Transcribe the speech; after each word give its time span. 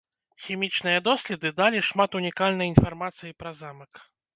Хімічныя 0.45 1.03
доследы 1.09 1.53
далі 1.63 1.85
шмат 1.91 2.19
унікальнай 2.23 2.67
інфармацыі 2.77 3.41
пра 3.43 3.59
замак. 3.65 4.07